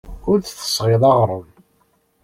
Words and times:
Ur 0.29 0.37
d-tesɣiḍ 0.39 1.03
aɣrum. 1.11 1.47